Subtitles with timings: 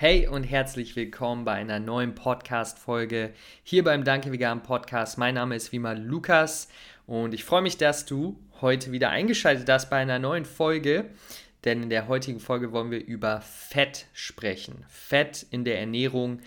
[0.00, 5.18] Hey und herzlich willkommen bei einer neuen Podcast-Folge hier beim Danke Vegan Podcast.
[5.18, 6.68] Mein Name ist wie immer Lukas
[7.06, 11.10] und ich freue mich, dass du heute wieder eingeschaltet hast bei einer neuen Folge.
[11.66, 14.86] Denn in der heutigen Folge wollen wir über Fett sprechen.
[14.88, 16.40] Fett in der Ernährung.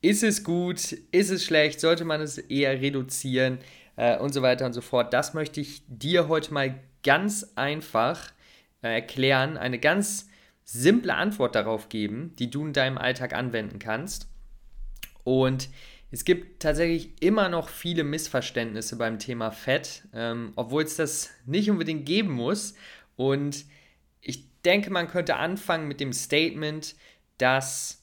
[0.00, 0.92] Ist es gut?
[1.12, 1.80] Ist es schlecht?
[1.80, 3.58] Sollte man es eher reduzieren?
[3.96, 5.12] Äh, und so weiter und so fort.
[5.12, 8.32] Das möchte ich dir heute mal ganz einfach
[8.80, 9.58] äh, erklären.
[9.58, 10.30] Eine ganz
[10.66, 14.28] simple Antwort darauf geben, die du in deinem Alltag anwenden kannst.
[15.24, 15.68] Und
[16.10, 21.70] es gibt tatsächlich immer noch viele Missverständnisse beim Thema Fett, ähm, obwohl es das nicht
[21.70, 22.74] unbedingt geben muss.
[23.16, 23.64] Und
[24.20, 26.96] ich denke, man könnte anfangen mit dem Statement,
[27.38, 28.02] dass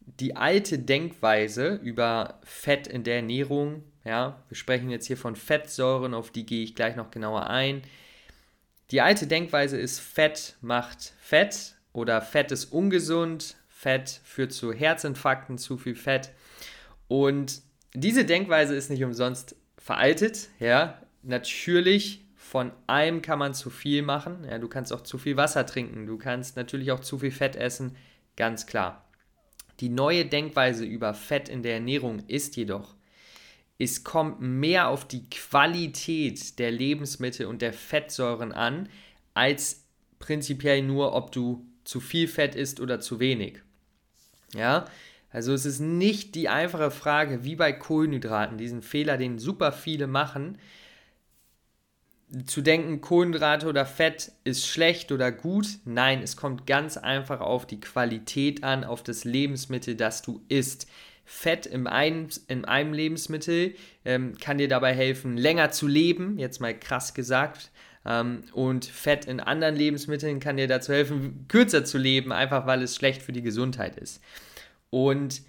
[0.00, 6.14] die alte Denkweise über Fett in der Ernährung, ja, wir sprechen jetzt hier von Fettsäuren,
[6.14, 7.82] auf die gehe ich gleich noch genauer ein.
[8.90, 15.58] Die alte Denkweise ist, Fett macht Fett oder Fett ist ungesund, Fett führt zu Herzinfarkten,
[15.58, 16.30] zu viel Fett.
[17.08, 17.62] Und
[17.94, 21.00] diese Denkweise ist nicht umsonst veraltet, ja.
[21.22, 24.44] Natürlich, von allem kann man zu viel machen.
[24.48, 27.56] Ja, du kannst auch zu viel Wasser trinken, du kannst natürlich auch zu viel Fett
[27.56, 27.96] essen,
[28.36, 29.04] ganz klar.
[29.80, 32.94] Die neue Denkweise über Fett in der Ernährung ist jedoch,
[33.78, 38.88] es kommt mehr auf die Qualität der Lebensmittel und der Fettsäuren an,
[39.34, 39.84] als
[40.18, 43.62] prinzipiell nur, ob du zu viel Fett isst oder zu wenig.
[44.52, 44.84] Ja,
[45.30, 50.06] also es ist nicht die einfache Frage, wie bei Kohlenhydraten, diesen Fehler, den super viele
[50.06, 50.58] machen,
[52.44, 55.66] zu denken, Kohlenhydrate oder Fett ist schlecht oder gut.
[55.86, 60.88] Nein, es kommt ganz einfach auf die Qualität an, auf das Lebensmittel, das du isst.
[61.24, 66.60] Fett in einem, in einem Lebensmittel ähm, kann dir dabei helfen, länger zu leben, jetzt
[66.60, 67.70] mal krass gesagt.
[68.08, 72.82] Ähm, und Fett in anderen Lebensmitteln kann dir dazu helfen, kürzer zu leben, einfach weil
[72.82, 74.22] es schlecht für die Gesundheit ist.
[74.90, 75.42] Und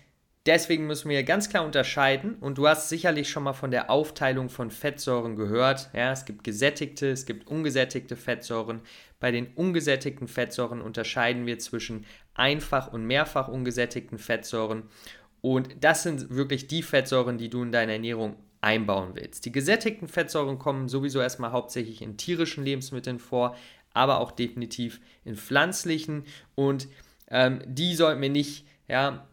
[0.45, 2.35] deswegen müssen wir ganz klar unterscheiden.
[2.35, 5.89] Und du hast sicherlich schon mal von der Aufteilung von Fettsäuren gehört.
[5.93, 8.81] Ja, es gibt gesättigte, es gibt ungesättigte Fettsäuren.
[9.21, 14.83] Bei den ungesättigten Fettsäuren unterscheiden wir zwischen einfach und mehrfach ungesättigten Fettsäuren.
[15.41, 19.45] Und das sind wirklich die Fettsäuren, die du in deiner Ernährung einbauen willst.
[19.45, 23.55] Die gesättigten Fettsäuren kommen sowieso erstmal hauptsächlich in tierischen Lebensmitteln vor,
[23.93, 26.23] aber auch definitiv in pflanzlichen
[26.55, 26.87] und
[27.29, 29.27] ähm, die sollten wir nicht ja,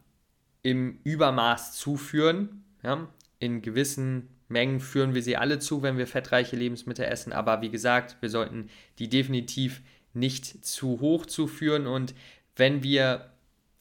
[0.63, 2.65] im Übermaß zuführen.
[2.83, 3.09] Ja.
[3.39, 7.71] In gewissen Mengen führen wir sie alle zu, wenn wir fettreiche Lebensmittel essen, aber wie
[7.71, 9.83] gesagt, wir sollten die definitiv
[10.15, 12.15] nicht zu hoch zuführen und
[12.55, 13.31] wenn wir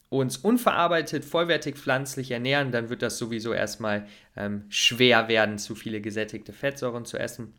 [0.09, 6.01] uns unverarbeitet, vollwertig pflanzlich ernähren, dann wird das sowieso erstmal ähm, schwer werden, zu viele
[6.01, 7.53] gesättigte Fettsäuren zu essen.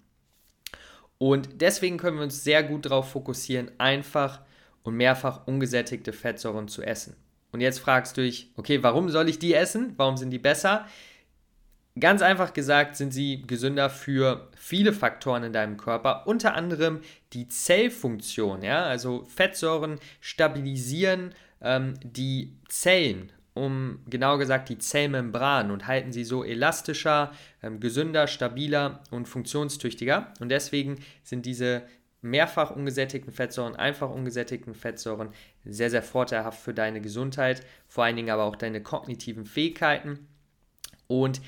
[1.19, 4.43] Und deswegen können wir uns sehr gut darauf fokussieren, einfach
[4.83, 7.17] und mehrfach ungesättigte Fettsäuren zu essen.
[7.53, 9.95] Und jetzt fragst du dich, okay, warum soll ich die essen?
[9.97, 10.87] Warum sind die besser?
[11.99, 17.01] Ganz einfach gesagt sind sie gesünder für viele Faktoren in deinem Körper, unter anderem
[17.33, 18.62] die Zellfunktion.
[18.62, 18.85] Ja?
[18.85, 26.44] Also Fettsäuren stabilisieren ähm, die Zellen, um genau gesagt die Zellmembran und halten sie so
[26.44, 30.33] elastischer, ähm, gesünder, stabiler und funktionstüchtiger.
[30.41, 31.83] Und deswegen sind diese
[32.22, 35.31] mehrfach ungesättigten Fettsäuren, einfach ungesättigten Fettsäuren
[35.65, 40.28] sehr, sehr vorteilhaft für deine Gesundheit, vor allen Dingen aber auch deine kognitiven Fähigkeiten.
[41.06, 41.41] Und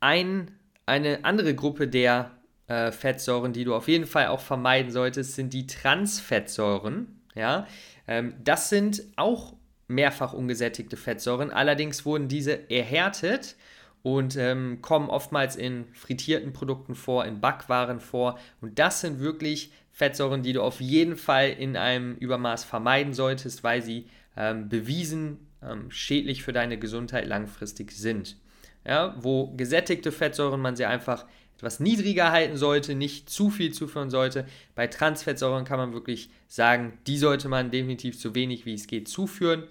[0.00, 0.50] ein,
[0.86, 2.32] eine andere Gruppe der
[2.66, 7.16] äh, Fettsäuren, die du auf jeden Fall auch vermeiden solltest, sind die Transfettsäuren.
[7.34, 7.66] Ja,
[8.10, 9.54] ähm, das sind auch
[9.86, 11.50] mehrfach ungesättigte Fettsäuren.
[11.50, 13.56] Allerdings wurden diese erhärtet
[14.02, 18.38] und ähm, kommen oftmals in frittierten Produkten vor, in Backwaren vor.
[18.60, 23.62] Und das sind wirklich Fettsäuren, die du auf jeden Fall in einem Übermaß vermeiden solltest,
[23.62, 24.06] weil sie
[24.36, 28.36] ähm, bewiesen ähm, schädlich für deine Gesundheit langfristig sind.
[28.84, 31.26] Ja, wo gesättigte Fettsäuren man sie einfach
[31.60, 34.46] etwas niedriger halten sollte, nicht zu viel zuführen sollte.
[34.74, 39.08] Bei Transfettsäuren kann man wirklich sagen, die sollte man definitiv so wenig wie es geht
[39.08, 39.64] zuführen.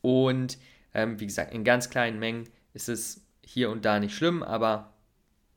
[0.00, 0.56] Und
[0.94, 4.94] ähm, wie gesagt, in ganz kleinen Mengen ist es hier und da nicht schlimm, aber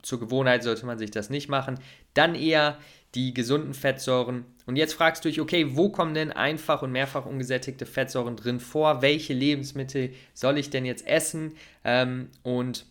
[0.02, 1.80] zur Gewohnheit sollte man sich das nicht machen.
[2.14, 2.78] Dann eher
[3.16, 4.44] die gesunden Fettsäuren.
[4.66, 8.60] Und jetzt fragst du dich, okay, wo kommen denn einfach und mehrfach ungesättigte Fettsäuren drin
[8.60, 9.02] vor?
[9.02, 11.56] Welche Lebensmittel soll ich denn jetzt essen?
[11.86, 12.86] Ähm, und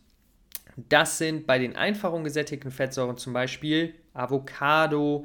[0.89, 5.25] das sind bei den einfach ungesättigten Fettsäuren zum Beispiel Avocado,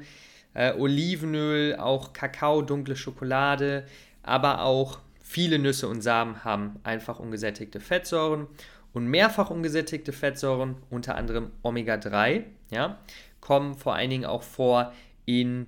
[0.54, 3.86] äh, Olivenöl, auch Kakao, dunkle Schokolade,
[4.22, 8.46] aber auch viele Nüsse und Samen haben einfach ungesättigte Fettsäuren
[8.92, 12.98] und mehrfach ungesättigte Fettsäuren, unter anderem Omega-3, ja,
[13.40, 14.92] kommen vor allen Dingen auch vor
[15.26, 15.66] in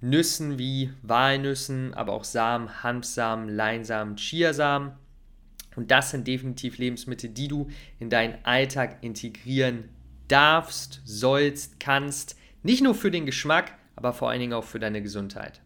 [0.00, 4.92] Nüssen wie Walnüssen, aber auch Samen, Hanfsamen, Leinsamen, Chiasamen.
[5.76, 7.68] Und das sind definitiv Lebensmittel, die du
[7.98, 9.88] in deinen Alltag integrieren
[10.28, 12.36] darfst, sollst, kannst.
[12.62, 15.60] Nicht nur für den Geschmack, aber vor allen Dingen auch für deine Gesundheit.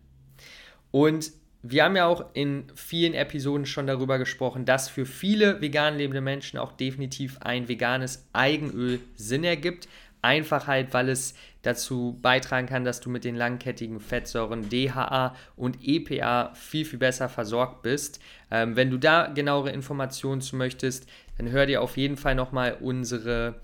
[0.91, 1.33] Und
[1.63, 6.21] wir haben ja auch in vielen Episoden schon darüber gesprochen, dass für viele vegan lebende
[6.21, 9.89] Menschen auch definitiv ein veganes Eigenöl Sinn ergibt.
[10.23, 15.79] Einfach halt, weil es dazu beitragen kann, dass du mit den langkettigen Fettsäuren DHA und
[15.83, 18.21] EPA viel, viel besser versorgt bist.
[18.51, 22.79] Ähm, wenn du da genauere Informationen zu möchtest, dann hör dir auf jeden Fall nochmal
[22.81, 23.61] unsere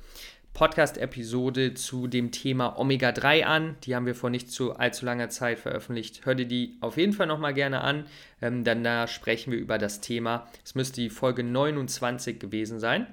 [0.55, 3.77] Podcast-Episode zu dem Thema Omega-3 an.
[3.83, 6.25] Die haben wir vor nicht zu allzu langer Zeit veröffentlicht.
[6.25, 8.07] Hör dir die auf jeden Fall nochmal gerne an,
[8.41, 10.47] ähm, denn da sprechen wir über das Thema.
[10.65, 13.09] Es müsste die Folge 29 gewesen sein.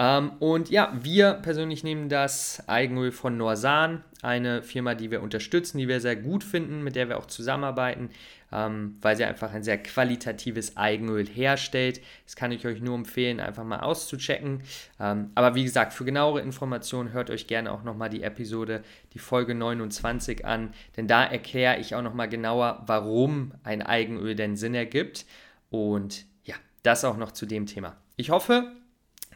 [0.00, 5.76] Ähm, und ja, wir persönlich nehmen das Eigenöl von Norsan, eine Firma, die wir unterstützen,
[5.76, 8.08] die wir sehr gut finden, mit der wir auch zusammenarbeiten,
[8.50, 12.00] ähm, weil sie einfach ein sehr qualitatives Eigenöl herstellt.
[12.24, 14.62] Das kann ich euch nur empfehlen, einfach mal auszuchecken.
[14.98, 18.82] Ähm, aber wie gesagt, für genauere Informationen hört euch gerne auch nochmal die Episode,
[19.12, 24.56] die Folge 29 an, denn da erkläre ich auch nochmal genauer, warum ein Eigenöl denn
[24.56, 25.26] Sinn ergibt.
[25.68, 26.54] Und ja,
[26.84, 27.98] das auch noch zu dem Thema.
[28.16, 28.72] Ich hoffe,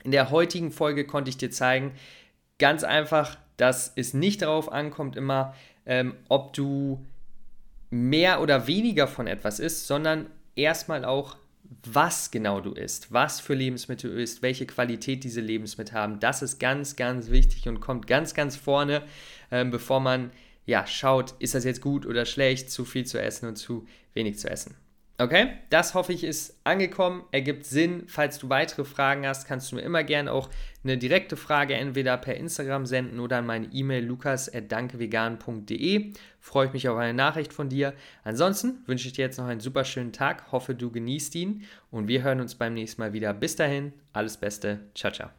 [0.05, 1.93] in der heutigen Folge konnte ich dir zeigen,
[2.59, 5.55] ganz einfach, dass es nicht darauf ankommt immer,
[5.87, 7.05] ähm, ob du
[7.91, 11.37] mehr oder weniger von etwas isst, sondern erstmal auch,
[11.87, 16.21] was genau du isst, was für Lebensmittel du isst, welche Qualität diese Lebensmittel haben.
[16.21, 19.03] Das ist ganz, ganz wichtig und kommt ganz, ganz vorne,
[19.51, 20.31] ähm, bevor man
[20.67, 24.39] ja schaut, ist das jetzt gut oder schlecht, zu viel zu essen und zu wenig
[24.39, 24.77] zu essen.
[25.17, 28.03] Okay, das hoffe ich ist angekommen, ergibt Sinn.
[28.09, 30.51] Falls du weitere Fragen hast, kannst du mir immer gerne auch
[30.83, 36.15] eine direkte Frage entweder per Instagram senden oder an meine E-Mail lukas.dankevegan.de.
[36.41, 37.95] Freue ich mich auf eine Nachricht von dir.
[38.25, 41.63] Ansonsten wünsche ich dir jetzt noch einen super schönen Tag, hoffe du genießt ihn
[41.93, 43.33] und wir hören uns beim nächsten Mal wieder.
[43.35, 45.31] Bis dahin, alles Beste, ciao, ciao.